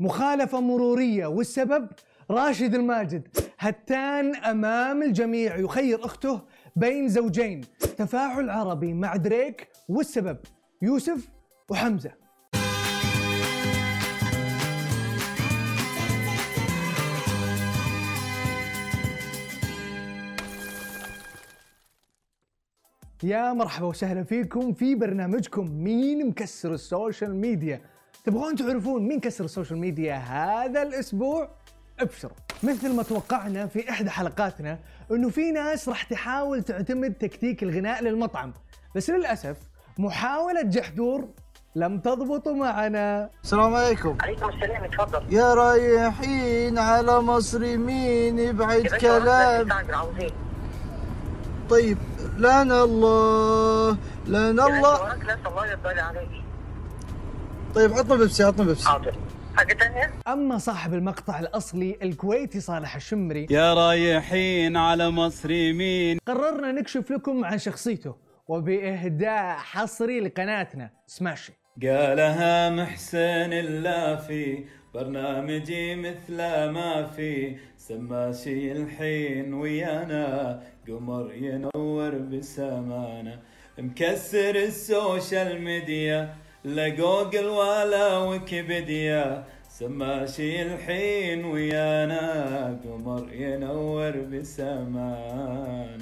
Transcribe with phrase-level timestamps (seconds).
[0.00, 1.88] مخالفة مرورية والسبب
[2.30, 3.28] راشد الماجد.
[3.58, 6.40] هتان أمام الجميع يخير أخته
[6.76, 7.60] بين زوجين
[7.96, 10.38] تفاعل عربي مع دريك والسبب
[10.82, 11.28] يوسف
[11.68, 12.10] وحمزة.
[23.22, 27.80] يا مرحبا وسهلا فيكم في برنامجكم مين مكسر ال social media.
[28.24, 31.48] تبغون تعرفون مين كسر ال social media هذا الأسبوع؟
[32.00, 32.36] ابشروا.
[32.62, 34.78] مثل ما توقعنا في إحدى حلقاتنا
[35.10, 38.52] إنه في ناس راح تحاول تعتمد تكتيك الغناء للمطعم.
[38.94, 39.56] بس للأسف
[39.98, 41.28] محاولة جحدور
[41.74, 43.30] لم تضبط معنا.
[43.44, 44.18] السلام عليكم.
[44.22, 45.34] عليكم السلام اتفضل.
[45.34, 49.68] يا رايحين على مصر مين يبعد كلام.
[51.70, 51.98] طيب
[52.38, 55.12] لنا الله لنا الله.
[55.12, 56.28] الله عليك.
[57.78, 58.88] طيب عطنا بيبسي عطنا بيبسي.
[58.88, 59.14] حاضر.
[59.56, 63.46] حاجة تانية؟ أما صاحب المقطع الأصلي الكويتي صالح الشمري.
[63.50, 68.16] يا رايحين على مصر يمين قررنا نكشف لكم عن شخصيته
[68.48, 70.90] وبإهداء حصري لقناتنا.
[71.06, 76.36] سماشي قالها محسن اللافي برنامجي مثل
[76.70, 77.56] ما في.
[77.76, 83.38] سماشي الحين ويانا قمر ينور بسمانه
[83.78, 86.34] مكسر ال social media.
[86.64, 89.44] لا جوجل ولا ويكيبيديا.
[89.68, 95.98] سماشي الحين ويانا قمر ينور بسمانه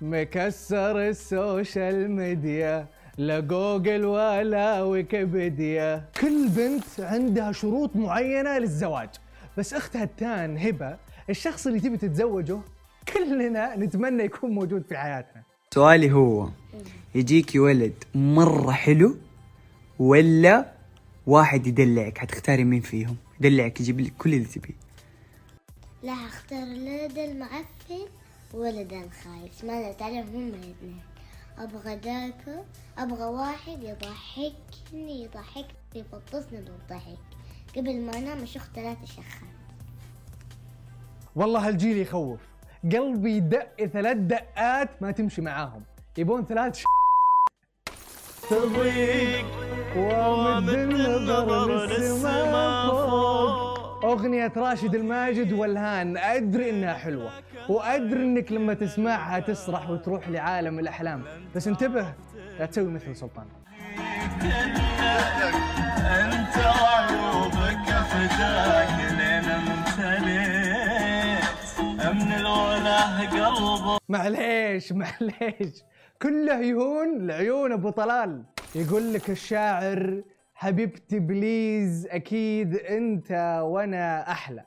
[0.00, 2.86] مكسر ال social media
[3.18, 6.04] لا جوجل ولا ويكيبيديا.
[6.20, 9.08] كل بنت عندها شروط معينة للزواج.
[9.58, 10.96] بس أختها التان هبة
[11.30, 12.58] الشخص اللي تبي تتزوجه
[13.14, 15.42] كلنا نتمنى يكون موجود في حياتنا.
[15.74, 16.48] سؤالي هو
[17.14, 19.16] يجيكي ولد مرة حلو
[19.98, 20.72] ولا
[21.26, 22.18] واحد يدلعك.
[22.18, 24.74] حتختاري مين فيهم؟ يدلعك يجيب لك كل اللي تبيه.
[26.02, 28.06] لا اختار الولد المعفن
[28.54, 29.64] ولد الخايس.
[29.64, 31.00] ماذا تعرف هم الاثنين؟
[31.58, 32.64] أبغى ذاك
[32.98, 37.18] أبغى واحد يضحكني يضحكني يفطسني بالضحك
[37.76, 39.56] قبل ما أنام أشوف ثلاثة شخات
[41.36, 42.40] والله هالجيل يخوف.
[42.82, 45.82] قلبي يدق ثلاث دقات ما تمشي معاهم.
[46.18, 46.84] يبون ثلاث ش...
[48.50, 49.65] تضيق
[49.96, 54.04] ومد النظر للسماء فوق.
[54.04, 57.30] أغنية راشد الماجد والهان أدري إنها حلوة
[57.68, 61.22] وأدري إنك لما تسمعها تسرح وتروح لعالم الأحلام.
[61.54, 62.14] بس انتبه
[62.58, 63.46] لا تسوي مثل سلطان.
[66.56, 70.76] وعيوبك افداك لين امتليت.
[72.14, 73.98] من الوله قلبه.
[74.08, 75.82] معليش معليش.
[76.22, 78.42] كله يهون لعيون أبو طلال.
[78.74, 80.22] يقول لك الشاعر
[80.54, 84.64] حبيبتي بليز أكيد أنت وأنا أحلى.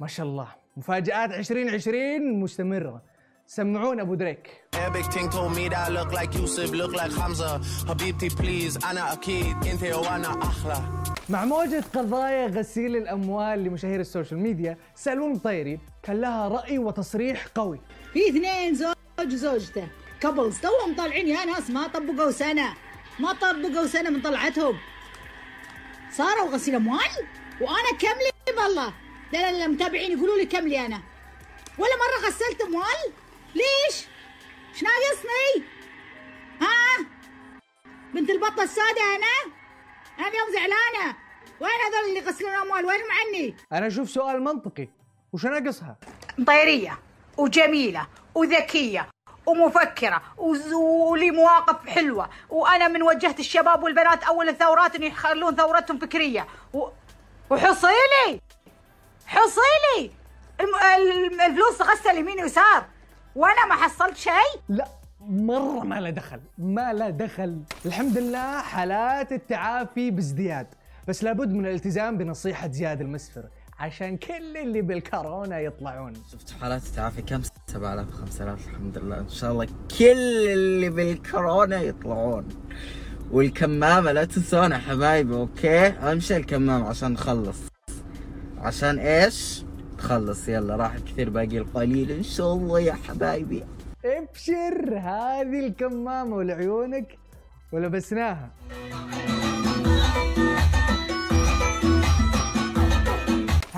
[0.00, 0.48] ما شاء الله.
[0.76, 3.02] مفاجآت 2020 مستمرة.
[3.46, 4.50] سمعونا أبو دريك.
[4.76, 7.60] Arabic ting told me that I look like Yusuf, look like Hamza.
[7.88, 11.02] حبيبتي, please, أنا أكيد أنت وأنا أحلى.
[11.28, 17.46] مع موجة قضايا غسيل الأموال لمشاهير ال social media سألون طيري كان لها رأي وتصريح
[17.54, 17.80] قوي.
[18.12, 18.94] في اثنين زوج
[19.32, 19.88] وزوجته
[20.20, 22.74] couples توهم طالعين يا ناس ما طبقوا سنة.
[23.20, 24.78] ما طبقوا سنة من طلعتهم
[26.10, 27.26] صاروا غسيل أموال
[27.60, 28.94] وأنا كم لي بالله
[29.32, 31.02] لا لا لا متابعين يقولوا لي كم لي أنا
[31.78, 33.12] ولا مرة غسلت أموال
[33.54, 34.06] ليش؟
[34.74, 35.64] إيش ناقصني؟
[36.60, 37.06] ها؟
[38.14, 39.54] بنت البطة السوداء أنا؟
[40.18, 41.16] أنا اليوم زعلانة
[41.60, 44.88] وين هذول اللي يغسلون أموال وينهم عني؟ أنا أشوف سؤال منطقي
[45.32, 45.96] وش ناقصها
[46.46, 46.98] طيرية
[47.36, 49.08] وجميلة وذكية
[49.46, 52.28] ومفكرة وز- ولي مواقف حلوة.
[52.50, 56.46] وأنا من وجهت الشباب والبنات أول الثورات إنه يخلون ثورتهم فكرية.
[56.74, 56.88] و...
[57.50, 58.40] وحصيلي!
[59.26, 60.10] حصيلي.
[60.60, 62.84] الم- الفلوس تغسل يمين ويسار.
[63.36, 64.60] وأنا ما حصلت شيء.
[64.68, 64.88] لا
[65.20, 66.40] مرة ما له دخل.
[66.58, 67.62] ما له دخل.
[67.86, 70.66] الحمد لله حالات التعافي بازدياد.
[71.08, 73.44] بس لابد من الالتزام بنصيحة زياد المسفر.
[73.80, 76.12] عشان كل اللي بالكورونا يطلعون.
[76.32, 79.18] شفت حالات التعافي؟ كم؟ 7000 5000 الحمد لله.
[79.18, 79.66] إن شاء الله
[79.98, 82.48] كل اللي بالكورونا يطلعون.
[83.30, 87.58] والكمامة لا تنسونا حبايبي okay؟ أمشي الكمامة عشان نخلص.
[88.58, 89.64] عشان إيش؟
[89.98, 90.48] تخلص.
[90.48, 93.64] يلا راح كثير باقي القليل إن شاء الله يا حبايبي.
[94.04, 97.18] ابشر هذه الكمامة ولعيونك
[97.72, 98.50] ولبسناها.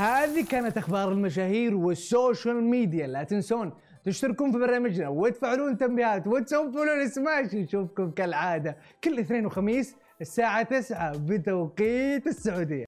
[0.02, 3.06] هذه كانت أخبار المشاهير وال social media.
[3.06, 3.72] لا تنسون
[4.04, 12.26] تشتركون في برنامجنا وتفعلون تنبيهات وتشوفون سماش نشوفكم كالعادة كل اثنين وخميس الساعة 9 بتوقيت
[12.26, 12.80] السعودية.